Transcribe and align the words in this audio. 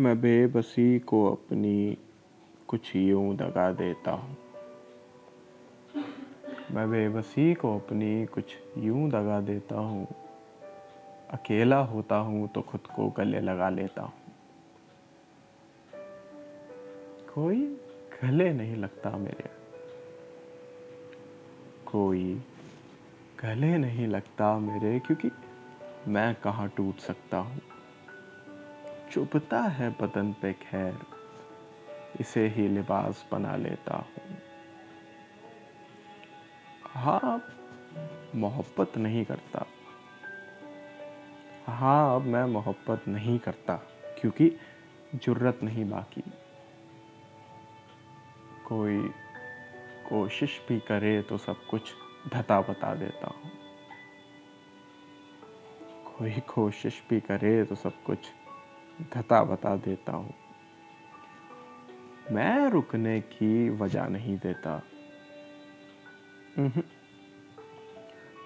मैं 0.00 0.20
बेबसी 0.20 0.98
को 0.98 1.32
अपनी 1.32 1.98
कुछ 2.68 2.96
यूँ 2.96 3.36
दगा 3.36 3.72
देता 3.72 4.10
हूँ। 4.10 4.36
मैं 6.70 6.90
बेबसी 6.90 7.54
को 7.54 7.78
अपनी 7.78 8.26
कुछ 8.26 8.44
यूँ 8.78 9.10
दगा 9.10 9.40
देता 9.40 9.80
हूँ। 9.80 10.06
अकेला 11.30 11.78
होता 11.78 12.16
हूँ 12.16 12.48
तो 12.48 12.60
खुद 12.60 12.80
को 12.80 13.08
गले 13.08 13.40
लगा 13.40 13.68
लेता 13.68 14.02
हूँ। 14.02 14.12
कोई 17.34 17.60
गले 18.22 18.52
नहीं 18.52 18.76
लगता 18.76 19.10
मेरे। 19.10 19.50
कोई 21.86 22.42
गले 23.40 23.78
नहीं 23.78 24.06
लगता 24.06 24.58
मेरे 24.58 24.98
क्योंकि 24.98 25.30
मैं 26.08 26.34
कहाँ 26.34 26.68
टूट 26.68 26.96
सकता 26.96 27.36
हूँ। 27.36 27.60
चुपता 29.12 29.60
है 29.60 29.90
बदन 29.90 30.32
पे 30.32 30.52
खैर, 30.52 30.98
इसे 32.20 32.48
ही 32.48 32.68
लिबास 32.68 33.26
बना 33.32 33.56
लेता 33.56 33.96
हूँ। 33.96 34.36
हाँ 36.86 37.42
मोहब्बत 38.34 38.98
नहीं 38.98 39.24
करता। 39.24 39.66
हाँ 41.66 42.16
अब 42.16 42.22
मैं 42.22 42.44
मोहब्बत 42.44 43.08
नहीं 43.08 43.38
करता, 43.38 43.74
क्योंकि 44.20 44.52
जुर्रत 45.14 45.60
नहीं 45.62 45.90
बाकी। 45.90 46.22
कोई 48.68 48.98
कोशिश 50.08 50.60
भी 50.68 50.78
करे 50.80 51.22
तो 51.22 51.38
सब 51.38 51.66
कुछ 51.70 51.92
धता 52.32 52.60
बता 52.60 52.94
देता 52.94 53.26
हूँ। 53.26 53.50
कोई 56.12 56.30
कोशिश 56.30 57.02
भी 57.10 57.20
करे 57.20 57.64
तो 57.64 57.74
सब 57.74 58.02
कुछ 58.02 58.18
धता 59.14 59.44
बता 59.44 59.76
देता 59.76 60.12
हूँ। 60.12 60.34
मैं 62.32 62.70
रुकने 62.70 63.20
की 63.20 63.70
वजह 63.70 64.06
नहीं 64.06 64.38
देता। 64.38 64.82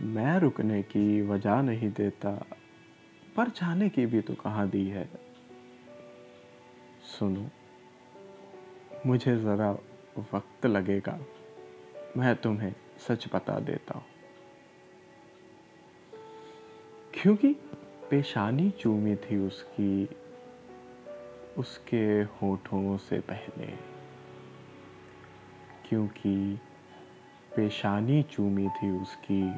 मैं 0.00 0.38
रुकने 0.38 0.82
की 0.82 1.22
वजह 1.22 1.62
नहीं 1.62 1.92
देता, 1.92 2.46
पर 3.36 3.48
जाने 3.48 3.88
की 3.88 4.06
भी 4.06 4.20
तो 4.20 4.34
कहाँ 4.34 4.68
दी 4.68 4.88
है। 4.88 5.08
सुनो, 7.18 7.50
मुझे 9.06 9.36
ज़रा 9.36 9.70
वक्त 10.34 10.66
लगेगा, 10.66 11.18
मैं 12.16 12.36
तुम्हें 12.36 12.74
सच 12.98 13.26
बता 13.34 13.58
देता 13.60 13.94
हूँ। 13.94 14.04
क्योंकि 17.14 17.52
पेशानी 18.10 18.70
चूमी 18.70 19.16
थी 19.16 19.38
उसकी 19.38 20.08
उसके 21.58 22.22
होठों 22.22 22.96
से 22.96 23.20
पहले 23.20 23.66
क्योंकि 25.88 26.60
पेशानी 27.56 28.22
चूमी 28.22 28.68
थी 28.68 28.90
उसकी, 28.90 29.54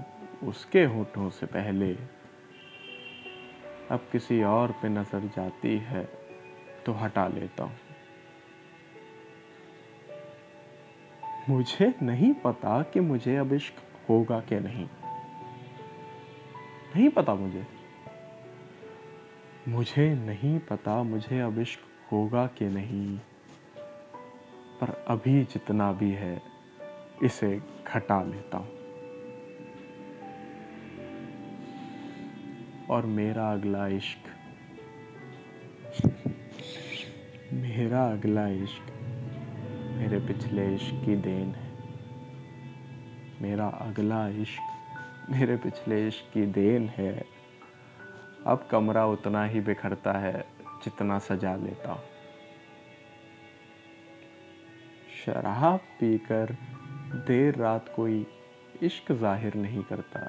उसके 0.47 0.85
होठों 0.85 1.31
से 1.31 1.47
पहले। 1.47 1.95
अब 3.91 4.09
किसी 4.13 4.43
और 4.43 4.73
पे 4.73 4.89
नज़र 4.89 5.31
जाती 5.37 5.79
है 5.79 6.09
तो 6.87 6.93
हटा 6.93 7.29
लेता 7.29 7.65
हूँ। 7.65 7.77
मुझे 11.49 11.95
नहीं 12.03 12.35
पता 12.35 12.83
कि 12.83 13.01
मुझे 13.01 13.37
अब 13.37 13.53
इश्क 13.53 13.75
होगा 14.09 14.41
कि 14.41 14.61
नहीं। 14.61 14.87
नहीं 16.97 17.08
पता 17.08 17.35
मुझे। 17.35 17.77
मुझे 19.68 20.14
नहीं 20.14 20.58
पता 20.58 21.02
मुझे 21.02 21.40
अब 21.40 21.58
इश्क 21.58 22.12
होगा 22.12 22.46
कि 22.46 22.64
नहीं, 22.64 23.18
पर 24.80 25.05
अभी 25.08 25.45
जितना 25.45 25.92
भी 25.92 26.11
है, 26.11 26.42
इसे 27.23 27.62
घटा 27.86 28.23
लेता 28.23 28.58
हूँ। 28.58 28.68
और 32.90 33.07
मेरा 33.07 33.52
अगला 33.52 33.86
इश्क, 33.86 34.18
मेरा 37.52 38.12
अगला 38.12 38.48
इश्क, 38.48 38.92
मेरे 39.96 40.18
पिछले 40.18 40.74
इश्क 40.74 41.05
की 41.07 41.17
देन 41.17 41.55
है। 41.55 41.73
मेरा 43.42 43.68
अगला 43.68 44.28
इश्क, 44.28 44.62
मेरे 45.30 45.57
पिछले 45.57 46.08
इश्क 46.08 46.34
की 46.34 46.46
देन 46.46 46.89
है। 46.89 47.38
अब 48.48 48.67
कमरा 48.70 49.05
उतना 49.07 49.45
ही 49.45 49.61
बिखरता 49.61 50.13
है 50.19 50.45
जितना 50.85 51.19
सजा 51.19 51.55
लेता 51.57 51.92
हूँ। 51.92 52.03
शराब 55.19 55.81
पीकर 56.01 56.57
देर 57.27 57.57
रात 57.57 57.92
कोई 57.97 58.27
इश्क 58.83 59.13
ज़ाहिर 59.13 59.55
नहीं 59.55 59.83
करता। 59.83 60.20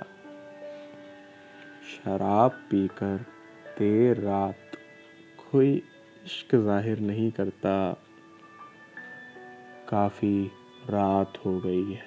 शराब 1.90 2.52
पीकर 2.72 3.26
देर 3.80 4.20
रात 4.20 4.78
कोई 5.52 5.72
इश्क 6.26 6.56
ज़ाहिर 6.56 7.00
नहीं 7.02 7.30
करता। 7.32 7.76
काफ़ी 9.90 10.52
रात 10.90 11.38
हो 11.46 11.60
गई 11.60 11.94
है, 11.94 12.04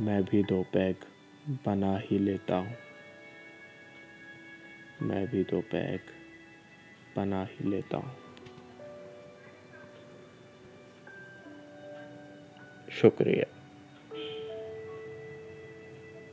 मैं 0.00 0.22
भी 0.24 0.42
दो 0.42 0.62
पैक 0.72 1.04
बना 1.66 1.96
ही 2.00 2.18
लेता 2.18 2.56
हूँ। 2.56 2.76
मैं 5.02 5.26
भी 5.26 5.44
दो 5.44 5.60
पैक 5.60 6.00
बना 7.16 7.44
ही 7.44 7.70
लेता 7.70 7.96
हूँ। 7.96 8.16
शुक्रिया। 12.92 13.59